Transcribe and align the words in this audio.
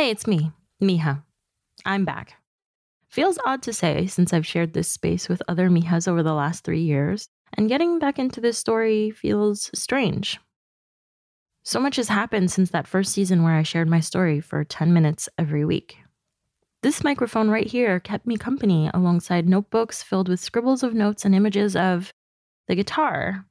Hey, 0.00 0.08
it's 0.08 0.26
me, 0.26 0.50
Mija. 0.82 1.22
I'm 1.84 2.06
back. 2.06 2.32
Feels 3.10 3.38
odd 3.44 3.60
to 3.64 3.74
say 3.74 4.06
since 4.06 4.32
I've 4.32 4.46
shared 4.46 4.72
this 4.72 4.88
space 4.88 5.28
with 5.28 5.42
other 5.46 5.68
Mijas 5.68 6.08
over 6.08 6.22
the 6.22 6.32
last 6.32 6.64
three 6.64 6.80
years, 6.80 7.28
and 7.52 7.68
getting 7.68 7.98
back 7.98 8.18
into 8.18 8.40
this 8.40 8.56
story 8.56 9.10
feels 9.10 9.70
strange. 9.74 10.40
So 11.64 11.78
much 11.78 11.96
has 11.96 12.08
happened 12.08 12.50
since 12.50 12.70
that 12.70 12.86
first 12.86 13.12
season 13.12 13.42
where 13.42 13.52
I 13.52 13.62
shared 13.62 13.90
my 13.90 14.00
story 14.00 14.40
for 14.40 14.64
10 14.64 14.90
minutes 14.94 15.28
every 15.36 15.66
week. 15.66 15.98
This 16.82 17.04
microphone 17.04 17.50
right 17.50 17.66
here 17.66 18.00
kept 18.00 18.26
me 18.26 18.38
company 18.38 18.90
alongside 18.94 19.46
notebooks 19.46 20.02
filled 20.02 20.30
with 20.30 20.40
scribbles 20.40 20.82
of 20.82 20.94
notes 20.94 21.26
and 21.26 21.34
images 21.34 21.76
of 21.76 22.10
the 22.68 22.74
guitar. 22.74 23.44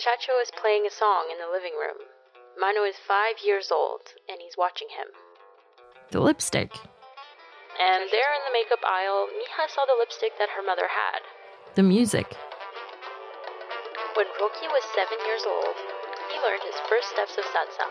Chacho 0.00 0.40
is 0.42 0.50
playing 0.58 0.86
a 0.86 0.90
song 0.90 1.28
in 1.30 1.36
the 1.36 1.52
living 1.52 1.74
room. 1.78 2.13
Mano 2.58 2.84
is 2.84 2.94
five 3.06 3.42
years 3.44 3.70
old, 3.72 4.00
and 4.28 4.38
he's 4.40 4.56
watching 4.56 4.88
him. 4.88 5.08
The 6.10 6.20
lipstick. 6.20 6.72
And 6.72 8.06
there 8.10 8.30
in 8.30 8.42
the 8.46 8.54
makeup 8.54 8.84
aisle, 8.86 9.26
Mija 9.34 9.68
saw 9.68 9.84
the 9.84 9.96
lipstick 9.98 10.38
that 10.38 10.48
her 10.54 10.62
mother 10.62 10.86
had. 10.86 11.20
The 11.74 11.82
music. 11.82 12.36
When 14.14 14.26
Roki 14.38 14.68
was 14.70 14.84
seven 14.94 15.18
years 15.26 15.42
old, 15.44 15.74
he 16.30 16.38
learned 16.38 16.62
his 16.62 16.78
first 16.88 17.10
steps 17.10 17.36
of 17.36 17.44
salsa. 17.50 17.90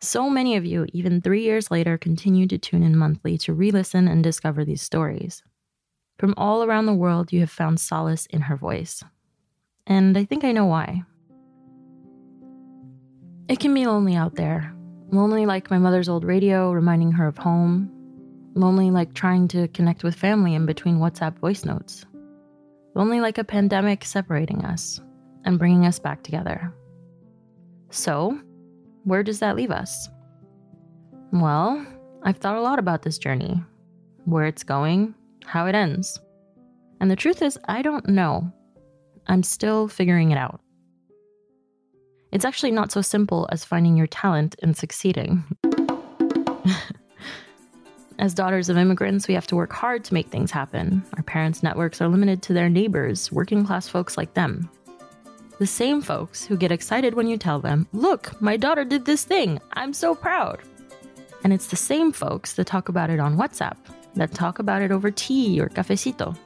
So 0.00 0.30
many 0.30 0.54
of 0.54 0.64
you, 0.64 0.86
even 0.92 1.20
three 1.20 1.42
years 1.42 1.68
later, 1.72 1.98
continue 1.98 2.46
to 2.46 2.58
tune 2.58 2.84
in 2.84 2.96
monthly 2.96 3.36
to 3.38 3.52
re 3.52 3.72
listen 3.72 4.06
and 4.06 4.22
discover 4.22 4.64
these 4.64 4.82
stories. 4.82 5.42
From 6.16 6.32
all 6.36 6.62
around 6.62 6.86
the 6.86 6.94
world, 6.94 7.32
you 7.32 7.40
have 7.40 7.50
found 7.50 7.80
solace 7.80 8.26
in 8.26 8.42
her 8.42 8.56
voice. 8.56 9.02
And 9.86 10.16
I 10.18 10.24
think 10.24 10.44
I 10.44 10.52
know 10.52 10.66
why. 10.66 11.02
It 13.48 13.60
can 13.60 13.72
be 13.74 13.86
lonely 13.86 14.16
out 14.16 14.34
there. 14.34 14.74
Lonely 15.12 15.46
like 15.46 15.70
my 15.70 15.78
mother's 15.78 16.08
old 16.08 16.24
radio 16.24 16.72
reminding 16.72 17.12
her 17.12 17.28
of 17.28 17.38
home. 17.38 17.90
Lonely 18.54 18.90
like 18.90 19.14
trying 19.14 19.46
to 19.48 19.68
connect 19.68 20.02
with 20.02 20.14
family 20.16 20.54
in 20.54 20.66
between 20.66 20.98
WhatsApp 20.98 21.38
voice 21.38 21.64
notes. 21.64 22.04
Lonely 22.94 23.20
like 23.20 23.38
a 23.38 23.44
pandemic 23.44 24.04
separating 24.04 24.64
us 24.64 25.00
and 25.44 25.58
bringing 25.58 25.86
us 25.86 25.98
back 25.98 26.22
together. 26.22 26.74
So, 27.90 28.38
where 29.04 29.22
does 29.22 29.38
that 29.38 29.54
leave 29.54 29.70
us? 29.70 30.08
Well, 31.32 31.86
I've 32.24 32.38
thought 32.38 32.56
a 32.56 32.60
lot 32.60 32.80
about 32.80 33.02
this 33.02 33.18
journey, 33.18 33.62
where 34.24 34.46
it's 34.46 34.64
going, 34.64 35.14
how 35.44 35.66
it 35.66 35.74
ends. 35.74 36.18
And 37.00 37.10
the 37.10 37.16
truth 37.16 37.42
is, 37.42 37.58
I 37.68 37.82
don't 37.82 38.08
know. 38.08 38.52
I'm 39.28 39.42
still 39.42 39.88
figuring 39.88 40.30
it 40.30 40.38
out. 40.38 40.60
It's 42.32 42.44
actually 42.44 42.72
not 42.72 42.92
so 42.92 43.02
simple 43.02 43.48
as 43.50 43.64
finding 43.64 43.96
your 43.96 44.06
talent 44.06 44.56
and 44.62 44.76
succeeding. 44.76 45.44
as 48.18 48.34
daughters 48.34 48.68
of 48.68 48.76
immigrants, 48.76 49.28
we 49.28 49.34
have 49.34 49.46
to 49.46 49.56
work 49.56 49.72
hard 49.72 50.04
to 50.04 50.14
make 50.14 50.28
things 50.28 50.50
happen. 50.50 51.02
Our 51.16 51.22
parents' 51.22 51.62
networks 51.62 52.00
are 52.00 52.08
limited 52.08 52.42
to 52.42 52.52
their 52.52 52.68
neighbors, 52.68 53.32
working 53.32 53.64
class 53.64 53.88
folks 53.88 54.16
like 54.16 54.34
them. 54.34 54.68
The 55.58 55.66
same 55.66 56.02
folks 56.02 56.44
who 56.44 56.56
get 56.56 56.72
excited 56.72 57.14
when 57.14 57.26
you 57.26 57.38
tell 57.38 57.60
them, 57.60 57.88
Look, 57.92 58.40
my 58.42 58.56
daughter 58.56 58.84
did 58.84 59.06
this 59.06 59.24
thing. 59.24 59.58
I'm 59.72 59.94
so 59.94 60.14
proud. 60.14 60.60
And 61.44 61.52
it's 61.52 61.68
the 61.68 61.76
same 61.76 62.12
folks 62.12 62.54
that 62.54 62.66
talk 62.66 62.88
about 62.88 63.08
it 63.08 63.20
on 63.20 63.36
WhatsApp, 63.36 63.76
that 64.14 64.34
talk 64.34 64.58
about 64.58 64.82
it 64.82 64.90
over 64.90 65.10
tea 65.10 65.60
or 65.60 65.68
cafecito. 65.68 66.36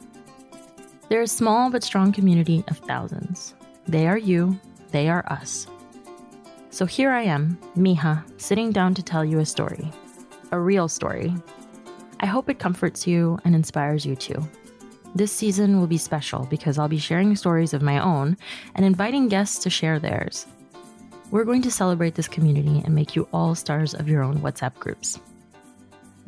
They're 1.10 1.22
a 1.22 1.26
small 1.26 1.70
but 1.70 1.82
strong 1.82 2.12
community 2.12 2.62
of 2.68 2.78
thousands. 2.78 3.54
They 3.88 4.06
are 4.06 4.16
you, 4.16 4.56
they 4.92 5.08
are 5.08 5.24
us. 5.26 5.66
So 6.70 6.86
here 6.86 7.10
I 7.10 7.22
am, 7.22 7.58
Mija, 7.76 8.22
sitting 8.40 8.70
down 8.70 8.94
to 8.94 9.02
tell 9.02 9.24
you 9.24 9.40
a 9.40 9.44
story. 9.44 9.90
A 10.52 10.60
real 10.60 10.86
story. 10.86 11.34
I 12.20 12.26
hope 12.26 12.48
it 12.48 12.60
comforts 12.60 13.08
you 13.08 13.40
and 13.44 13.56
inspires 13.56 14.06
you 14.06 14.14
too. 14.14 14.40
This 15.16 15.32
season 15.32 15.80
will 15.80 15.88
be 15.88 15.98
special 15.98 16.46
because 16.48 16.78
I'll 16.78 16.86
be 16.86 16.98
sharing 16.98 17.34
stories 17.34 17.74
of 17.74 17.82
my 17.82 17.98
own 17.98 18.36
and 18.76 18.84
inviting 18.84 19.26
guests 19.26 19.58
to 19.64 19.68
share 19.70 19.98
theirs. 19.98 20.46
We're 21.32 21.44
going 21.44 21.62
to 21.62 21.72
celebrate 21.72 22.14
this 22.14 22.28
community 22.28 22.82
and 22.84 22.94
make 22.94 23.16
you 23.16 23.26
all 23.32 23.56
stars 23.56 23.94
of 23.94 24.08
your 24.08 24.22
own 24.22 24.38
WhatsApp 24.42 24.76
groups. 24.76 25.18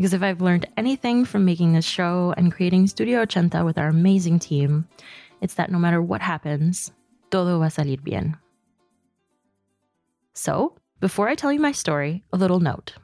Because 0.03 0.15
if 0.15 0.23
I've 0.25 0.41
learned 0.41 0.67
anything 0.77 1.25
from 1.25 1.45
making 1.45 1.75
this 1.75 1.85
show 1.85 2.35
and 2.37 2.51
creating 2.51 2.89
Studio 2.89 3.25
Ochenta 3.25 3.65
with 3.65 3.79
our 3.79 3.87
amazing 3.87 4.41
team, 4.41 4.89
it's 5.41 5.55
that 5.55 5.71
no 5.71 5.79
matter 5.79 6.03
what 6.03 6.21
happens, 6.21 6.91
todo 7.31 7.61
va 7.61 7.67
a 7.67 7.69
salir 7.69 8.03
bien. 8.03 8.37
So, 10.35 10.75
before 10.99 11.29
I 11.29 11.37
tell 11.37 11.53
you 11.53 11.61
my 11.61 11.71
story, 11.71 12.25
a 12.33 12.37
little 12.37 12.59
note. 12.59 12.95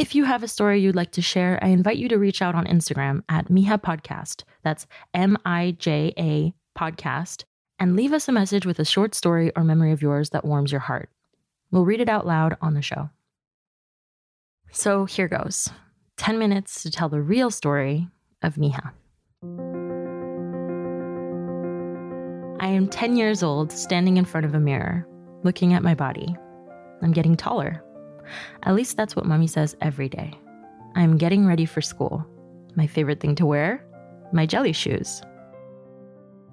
If 0.00 0.16
you 0.16 0.24
have 0.24 0.42
a 0.42 0.48
story 0.48 0.80
you'd 0.80 0.96
like 0.96 1.12
to 1.12 1.22
share, 1.22 1.60
I 1.62 1.68
invite 1.68 1.96
you 1.96 2.08
to 2.08 2.18
reach 2.18 2.42
out 2.42 2.56
on 2.56 2.66
Instagram 2.66 3.22
at 3.28 3.46
Mija 3.46 3.80
Podcast. 3.80 4.42
That's 4.64 4.88
M 5.14 5.38
I 5.46 5.76
J 5.78 6.12
A 6.18 6.52
Podcast. 6.76 7.44
And 7.78 7.94
leave 7.94 8.12
us 8.12 8.26
a 8.26 8.32
message 8.32 8.66
with 8.66 8.80
a 8.80 8.84
short 8.84 9.14
story 9.14 9.52
or 9.54 9.62
memory 9.62 9.92
of 9.92 10.02
yours 10.02 10.30
that 10.30 10.44
warms 10.44 10.72
your 10.72 10.80
heart. 10.80 11.08
We'll 11.70 11.84
read 11.84 12.00
it 12.00 12.08
out 12.08 12.26
loud 12.26 12.56
on 12.60 12.74
the 12.74 12.82
show. 12.82 13.10
So 14.72 15.04
here 15.04 15.28
goes 15.28 15.70
10 16.18 16.36
minutes 16.38 16.82
to 16.82 16.90
tell 16.90 17.08
the 17.08 17.22
real 17.22 17.50
story 17.50 18.08
of 18.42 18.56
Mija. 18.56 18.90
I 22.60 22.66
am 22.66 22.88
10 22.88 23.16
years 23.16 23.42
old, 23.42 23.70
standing 23.70 24.16
in 24.16 24.24
front 24.24 24.44
of 24.44 24.54
a 24.54 24.60
mirror, 24.60 25.06
looking 25.44 25.74
at 25.74 25.82
my 25.84 25.94
body. 25.94 26.36
I'm 27.02 27.12
getting 27.12 27.36
taller. 27.36 27.82
At 28.64 28.74
least 28.74 28.96
that's 28.96 29.14
what 29.14 29.26
mommy 29.26 29.46
says 29.46 29.76
every 29.80 30.08
day. 30.08 30.34
I'm 30.96 31.16
getting 31.16 31.46
ready 31.46 31.64
for 31.64 31.80
school. 31.80 32.26
My 32.74 32.88
favorite 32.88 33.20
thing 33.20 33.36
to 33.36 33.46
wear? 33.46 33.84
My 34.32 34.44
jelly 34.44 34.72
shoes. 34.72 35.22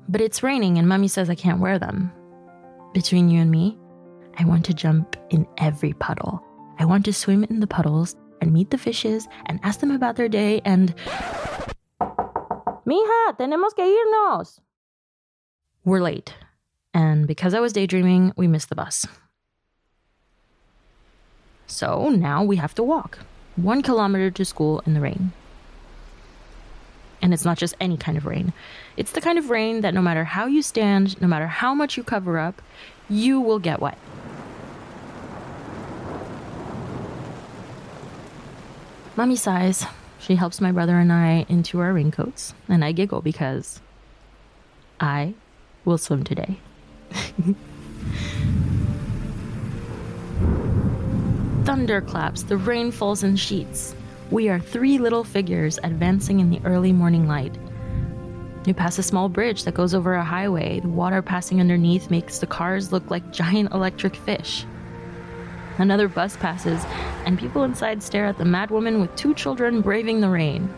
But 0.08 0.22
it's 0.22 0.44
raining 0.44 0.78
and 0.78 0.88
mommy 0.88 1.08
says 1.08 1.30
I 1.30 1.36
can't 1.36 1.60
wear 1.60 1.80
them. 1.80 2.12
Between 2.94 3.30
you 3.30 3.42
and 3.42 3.50
me, 3.50 3.80
I 4.38 4.46
want 4.46 4.64
to 4.66 4.76
jump 4.76 5.18
in 5.32 5.48
every 5.58 5.94
puddle. 5.94 6.44
I 6.78 6.86
want 6.86 7.04
to 7.06 7.14
swim 7.14 7.44
in 7.46 7.60
the 7.60 7.68
puddles 7.68 8.16
and 8.46 8.54
meet 8.54 8.70
the 8.70 8.78
fishes 8.78 9.28
and 9.48 9.60
ask 9.64 9.80
them 9.80 9.92
about 9.92 10.16
their 10.16 10.30
day 10.30 10.62
and. 10.64 10.94
Mija, 12.86 13.36
tenemos 13.38 13.76
que 13.76 13.84
irnos! 13.84 14.60
We're 15.84 16.00
late. 16.00 16.36
And 16.94 17.28
because 17.28 17.56
I 17.56 17.60
was 17.60 17.74
daydreaming, 17.74 18.32
we 18.38 18.48
missed 18.48 18.70
the 18.70 18.76
bus. 18.76 19.08
So 21.66 22.10
now 22.10 22.44
we 22.44 22.58
have 22.58 22.76
to 22.76 22.84
walk 22.84 23.20
one 23.56 23.82
kilometer 23.82 24.30
to 24.30 24.46
school 24.46 24.84
in 24.86 24.94
the 24.94 25.02
rain. 25.02 25.34
And 27.22 27.34
it's 27.34 27.46
not 27.46 27.58
just 27.58 27.74
any 27.80 27.98
kind 27.98 28.18
of 28.18 28.28
rain, 28.28 28.54
it's 28.98 29.14
the 29.14 29.22
kind 29.22 29.40
of 29.40 29.50
rain 29.50 29.82
that 29.82 29.96
no 29.96 30.02
matter 30.02 30.24
how 30.24 30.46
you 30.46 30.62
stand, 30.62 31.20
no 31.20 31.28
matter 31.28 31.48
how 31.48 31.74
much 31.74 31.98
you 31.98 32.04
cover 32.04 32.38
up, 32.38 32.62
you 33.10 33.42
will 33.42 33.58
get 33.58 33.80
wet. 33.82 33.98
Mummy 39.18 39.38
sighs. 39.38 39.86
She 40.20 40.36
helps 40.36 40.60
my 40.60 40.74
brother 40.74 40.98
and 41.00 41.14
I 41.14 41.46
into 41.48 41.80
our 41.80 41.94
raincoats, 41.94 42.54
and 42.68 42.84
I 42.84 42.92
giggle 42.92 43.22
because 43.22 43.80
I 45.00 45.36
will 45.86 45.98
swim 45.98 46.26
today. 46.26 46.60
Thunder 51.64 52.02
claps, 52.02 52.44
the 52.44 52.58
rain 52.58 52.92
falls 52.92 53.24
in 53.24 53.38
sheets. 53.38 53.96
We 54.32 54.50
are 54.50 54.60
three 54.60 54.98
little 54.98 55.24
figures 55.24 55.80
advancing 55.84 56.42
in 56.42 56.50
the 56.50 56.60
early 56.66 56.92
morning 56.92 57.26
light. 57.26 57.58
We 58.66 58.74
pass 58.74 58.98
a 59.00 59.04
small 59.04 59.30
bridge 59.30 59.64
that 59.64 59.76
goes 59.76 59.94
over 59.94 60.16
a 60.16 60.26
highway. 60.26 60.82
The 60.82 60.90
water 60.90 61.22
passing 61.22 61.62
underneath 61.62 62.10
makes 62.10 62.40
the 62.40 62.48
cars 62.48 62.92
look 62.92 63.10
like 63.10 63.32
giant 63.32 63.72
electric 63.72 64.16
fish. 64.16 64.66
Another 65.78 66.08
bus 66.08 66.38
passes, 66.38 66.84
and 67.26 67.38
people 67.38 67.64
inside 67.64 68.02
stare 68.02 68.26
at 68.26 68.38
the 68.38 68.44
madwoman 68.44 69.02
with 69.02 69.16
two 69.16 69.34
children 69.34 69.82
braving 69.82 70.22
the 70.22 70.30
rain. 70.30 70.74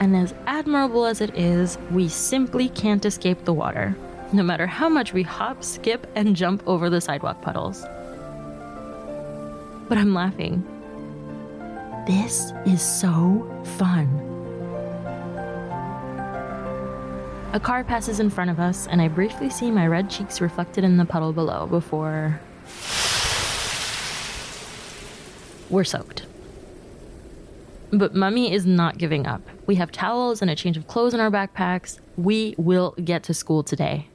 And 0.00 0.16
as 0.16 0.34
admirable 0.46 1.06
as 1.06 1.20
it 1.20 1.36
is, 1.36 1.78
we 1.90 2.08
simply 2.08 2.68
can't 2.68 3.04
escape 3.04 3.44
the 3.44 3.52
water, 3.52 3.96
no 4.32 4.42
matter 4.42 4.66
how 4.66 4.88
much 4.88 5.12
we 5.12 5.22
hop, 5.22 5.64
skip, 5.64 6.06
and 6.14 6.36
jump 6.36 6.62
over 6.66 6.90
the 6.90 7.00
sidewalk 7.00 7.42
puddles. 7.42 7.82
But 9.88 9.98
I'm 9.98 10.14
laughing. 10.14 10.64
This 12.06 12.52
is 12.66 12.82
so 12.82 13.50
fun. 13.78 14.30
A 17.52 17.60
car 17.60 17.84
passes 17.84 18.20
in 18.20 18.30
front 18.30 18.50
of 18.50 18.58
us, 18.58 18.86
and 18.88 19.00
I 19.00 19.08
briefly 19.08 19.48
see 19.48 19.70
my 19.70 19.86
red 19.86 20.10
cheeks 20.10 20.40
reflected 20.40 20.84
in 20.84 20.96
the 20.96 21.04
puddle 21.04 21.32
below 21.32 21.66
before 21.66 22.40
we're 25.70 25.84
soaked. 25.84 26.26
But 27.92 28.14
Mummy 28.14 28.52
is 28.52 28.66
not 28.66 28.98
giving 28.98 29.26
up. 29.26 29.42
We 29.66 29.76
have 29.76 29.92
towels 29.92 30.42
and 30.42 30.50
a 30.50 30.56
change 30.56 30.76
of 30.76 30.86
clothes 30.88 31.14
in 31.14 31.20
our 31.20 31.30
backpacks. 31.30 32.00
We 32.16 32.54
will 32.58 32.94
get 33.02 33.22
to 33.24 33.34
school 33.34 33.62
today. 33.62 34.08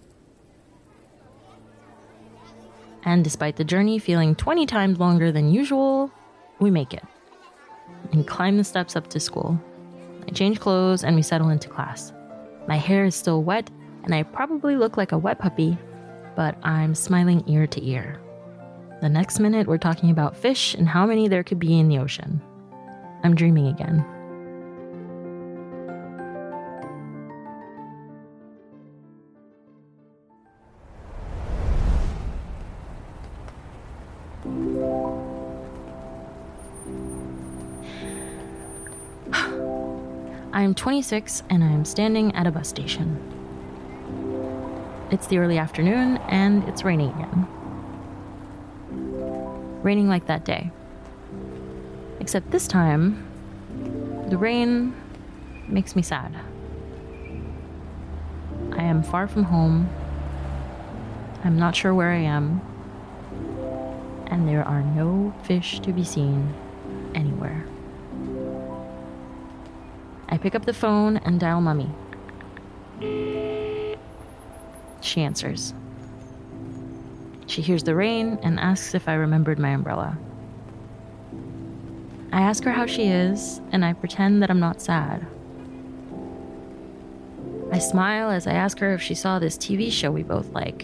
And 3.04 3.24
despite 3.24 3.56
the 3.56 3.64
journey 3.64 3.98
feeling 4.00 4.36
20 4.36 4.66
times 4.66 5.00
longer 5.00 5.32
than 5.32 5.52
usual, 5.52 6.12
we 6.60 6.70
make 6.70 6.94
it 6.94 7.04
and 8.12 8.28
climb 8.28 8.58
the 8.58 8.64
steps 8.64 8.96
up 8.96 9.08
to 9.10 9.20
school. 9.20 9.60
I 10.28 10.32
change 10.32 10.60
clothes 10.60 11.04
and 11.04 11.16
we 11.16 11.22
settle 11.22 11.50
into 11.50 11.70
class. 11.70 12.14
My 12.68 12.78
hair 12.78 13.06
is 13.06 13.16
still 13.16 13.44
wet 13.44 13.70
and 14.04 14.14
I 14.14 14.24
probably 14.24 14.76
look 14.76 14.98
like 14.98 15.12
a 15.12 15.18
wet 15.18 15.40
puppy, 15.40 15.78
but 16.36 16.56
I'm 16.64 16.96
smiling 16.96 17.44
ear 17.48 17.68
to 17.68 17.86
ear. 17.86 18.20
The 19.02 19.08
next 19.08 19.40
minute, 19.40 19.66
we're 19.66 19.78
talking 19.78 20.12
about 20.12 20.36
fish 20.36 20.74
and 20.74 20.86
how 20.86 21.06
many 21.06 21.30
there 21.30 21.44
could 21.44 21.58
be 21.58 21.80
in 21.80 21.88
the 21.88 22.00
ocean. 22.00 22.42
I'm 23.24 23.34
dreaming 23.34 23.68
again. 23.68 24.06
I 40.52 40.62
am 40.62 40.76
26 40.76 41.44
and 41.50 41.64
I 41.64 41.68
am 41.68 41.86
standing 41.86 42.36
at 42.36 42.48
a 42.48 42.52
bus 42.52 42.68
station. 42.68 43.18
It's 45.10 45.28
the 45.28 45.38
early 45.38 45.58
afternoon 45.58 46.18
and 46.28 46.68
it's 46.68 46.84
raining 46.84 47.12
again 47.12 47.48
raining 49.90 50.08
like 50.08 50.28
that 50.28 50.46
day. 50.46 50.70
Except 52.20 52.52
this 52.52 52.68
time, 52.68 53.26
the 54.30 54.38
rain 54.38 54.94
makes 55.68 55.96
me 55.96 56.04
sad. 56.04 56.32
I 58.72 58.84
am 58.84 59.02
far 59.02 59.28
from 59.28 59.46
home. 59.46 59.90
I'm 61.44 61.58
not 61.58 61.76
sure 61.76 61.96
where 61.96 62.12
I 62.12 62.20
am. 62.20 62.62
And 64.28 64.48
there 64.48 64.64
are 64.64 64.84
no 64.84 65.34
fish 65.42 65.80
to 65.80 65.92
be 65.92 66.04
seen 66.04 66.54
anywhere. 67.16 67.66
I 70.28 70.38
pick 70.38 70.54
up 70.54 70.66
the 70.66 70.74
phone 70.84 71.18
and 71.18 71.40
dial 71.40 71.62
Mummy. 71.62 71.90
She 75.02 75.22
answers. 75.22 75.74
She 77.50 77.64
hears 77.64 77.84
the 77.84 77.96
rain 77.96 78.38
and 78.44 78.60
asks 78.60 78.94
if 78.94 79.10
I 79.10 79.16
remembered 79.16 79.58
my 79.58 79.70
umbrella. 79.70 80.16
I 82.32 82.42
ask 82.42 82.64
her 82.64 82.72
how 82.72 82.86
she 82.86 83.08
is, 83.08 83.60
and 83.72 83.84
I 83.84 83.94
pretend 83.94 84.44
that 84.44 84.52
I'm 84.52 84.60
not 84.60 84.80
sad. 84.80 85.26
I 87.72 87.80
smile 87.80 88.30
as 88.30 88.46
I 88.46 88.52
ask 88.52 88.78
her 88.78 88.94
if 88.94 89.02
she 89.02 89.16
saw 89.16 89.40
this 89.40 89.58
TV 89.58 89.92
show 89.92 90.12
we 90.12 90.22
both 90.22 90.52
like. 90.52 90.84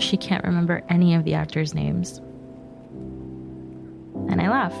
She 0.00 0.16
can't 0.16 0.44
remember 0.44 0.82
any 0.88 1.14
of 1.14 1.24
the 1.24 1.34
actors' 1.34 1.74
names. 1.74 2.22
And 4.30 4.40
I 4.40 4.48
laugh. 4.48 4.74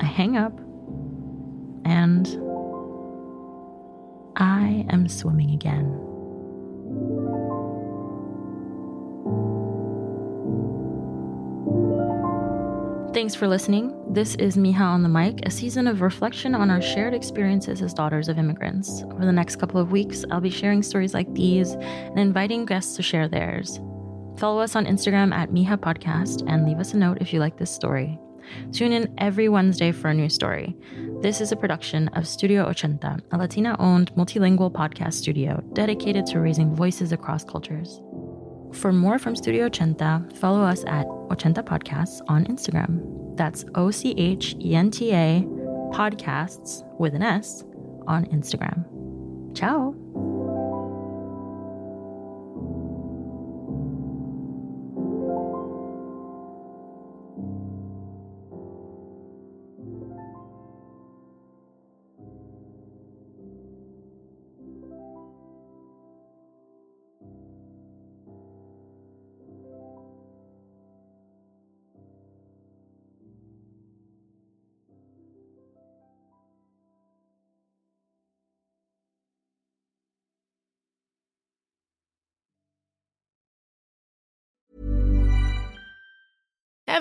I 0.00 0.06
hang 0.06 0.38
up, 0.38 0.58
and 1.84 2.26
I 4.36 4.86
am 4.88 5.06
swimming 5.06 5.50
again. 5.50 6.13
Thanks 13.14 13.36
for 13.36 13.46
listening. 13.46 13.94
This 14.12 14.34
is 14.34 14.56
Mija 14.56 14.80
on 14.80 15.04
the 15.04 15.08
Mic, 15.08 15.46
a 15.46 15.50
season 15.50 15.86
of 15.86 16.00
reflection 16.00 16.52
on 16.52 16.68
our 16.68 16.82
shared 16.82 17.14
experiences 17.14 17.80
as 17.80 17.94
daughters 17.94 18.28
of 18.28 18.38
immigrants. 18.38 19.04
Over 19.04 19.24
the 19.24 19.30
next 19.30 19.60
couple 19.60 19.80
of 19.80 19.92
weeks, 19.92 20.24
I'll 20.32 20.40
be 20.40 20.50
sharing 20.50 20.82
stories 20.82 21.14
like 21.14 21.32
these 21.32 21.74
and 21.74 22.18
inviting 22.18 22.66
guests 22.66 22.96
to 22.96 23.04
share 23.04 23.28
theirs. 23.28 23.78
Follow 24.36 24.60
us 24.60 24.74
on 24.74 24.84
Instagram 24.84 25.32
at 25.32 25.52
Mija 25.52 25.76
Podcast 25.76 26.42
and 26.50 26.66
leave 26.66 26.80
us 26.80 26.92
a 26.92 26.96
note 26.96 27.18
if 27.20 27.32
you 27.32 27.38
like 27.38 27.56
this 27.56 27.70
story. 27.70 28.18
Tune 28.72 28.90
in 28.90 29.14
every 29.18 29.48
Wednesday 29.48 29.92
for 29.92 30.08
a 30.08 30.14
new 30.14 30.28
story. 30.28 30.76
This 31.20 31.40
is 31.40 31.52
a 31.52 31.56
production 31.56 32.08
of 32.08 32.26
Studio 32.26 32.68
Ochenta, 32.68 33.20
a 33.30 33.38
Latina 33.38 33.76
owned 33.78 34.12
multilingual 34.16 34.72
podcast 34.72 35.12
studio 35.12 35.62
dedicated 35.72 36.26
to 36.26 36.40
raising 36.40 36.74
voices 36.74 37.12
across 37.12 37.44
cultures. 37.44 38.00
For 38.74 38.92
more 38.92 39.18
from 39.18 39.36
Studio 39.36 39.68
Ochenta, 39.68 40.30
follow 40.36 40.62
us 40.62 40.84
at 40.86 41.06
Ochenta 41.06 41.62
Podcasts 41.62 42.20
on 42.28 42.44
Instagram. 42.46 43.36
That's 43.36 43.64
O 43.74 43.90
C 43.90 44.14
H 44.18 44.56
E 44.60 44.74
N 44.74 44.90
T 44.90 45.12
A 45.12 45.42
Podcasts 45.92 46.84
with 46.98 47.14
an 47.14 47.22
S 47.22 47.64
on 48.06 48.26
Instagram. 48.26 48.84
Ciao. 49.56 50.33